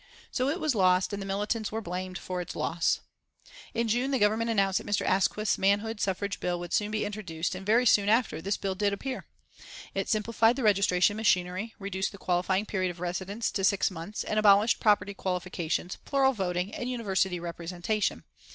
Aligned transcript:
So 0.31 0.49
it 0.49 0.59
was 0.59 0.73
lost, 0.73 1.13
and 1.13 1.21
the 1.21 1.27
Militants 1.27 1.71
were 1.71 1.79
blamed 1.79 2.17
for 2.17 2.41
its 2.41 2.55
loss! 2.55 3.01
In 3.75 3.87
June 3.87 4.09
the 4.09 4.17
Government 4.17 4.49
announced 4.49 4.79
that 4.79 4.87
Mr. 4.87 5.05
Asquith's 5.05 5.59
manhood 5.59 6.01
suffrage 6.01 6.39
bill 6.39 6.59
would 6.59 6.73
soon 6.73 6.89
be 6.89 7.05
introduced, 7.05 7.53
and 7.53 7.63
very 7.63 7.85
soon 7.85 8.09
after 8.09 8.41
this 8.41 8.57
the 8.57 8.61
bill 8.61 8.73
did 8.73 8.93
appear. 8.93 9.27
It 9.93 10.09
simplified 10.09 10.55
the 10.55 10.63
registration 10.63 11.17
machinery, 11.17 11.75
reduced 11.77 12.11
the 12.13 12.17
qualifying 12.17 12.65
period 12.65 12.89
of 12.89 12.99
residence 12.99 13.51
to 13.51 13.63
six 13.63 13.91
months, 13.91 14.23
and 14.23 14.39
abolished 14.39 14.79
property 14.79 15.13
qualifications, 15.13 15.97
plural 16.03 16.33
voting 16.33 16.73
and 16.73 16.89
University 16.89 17.39
representation. 17.39 18.23